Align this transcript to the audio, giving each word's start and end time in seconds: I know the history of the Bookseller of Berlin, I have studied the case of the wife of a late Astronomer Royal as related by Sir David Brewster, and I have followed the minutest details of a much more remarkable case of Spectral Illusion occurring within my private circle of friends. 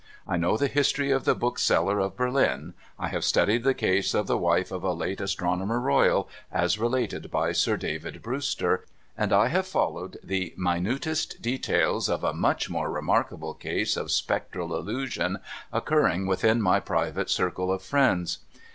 I 0.27 0.35
know 0.35 0.57
the 0.57 0.65
history 0.65 1.11
of 1.11 1.25
the 1.25 1.35
Bookseller 1.35 1.99
of 1.99 2.15
Berlin, 2.17 2.73
I 2.97 3.09
have 3.09 3.23
studied 3.23 3.63
the 3.63 3.75
case 3.75 4.15
of 4.15 4.25
the 4.25 4.35
wife 4.35 4.71
of 4.71 4.83
a 4.83 4.93
late 4.93 5.21
Astronomer 5.21 5.79
Royal 5.79 6.27
as 6.51 6.79
related 6.79 7.29
by 7.29 7.51
Sir 7.51 7.77
David 7.77 8.23
Brewster, 8.23 8.83
and 9.15 9.31
I 9.31 9.49
have 9.49 9.67
followed 9.67 10.17
the 10.23 10.55
minutest 10.57 11.39
details 11.43 12.09
of 12.09 12.23
a 12.23 12.33
much 12.33 12.67
more 12.67 12.89
remarkable 12.89 13.53
case 13.53 13.95
of 13.95 14.09
Spectral 14.09 14.75
Illusion 14.75 15.37
occurring 15.71 16.25
within 16.25 16.63
my 16.63 16.79
private 16.79 17.29
circle 17.29 17.71
of 17.71 17.83
friends. 17.83 18.39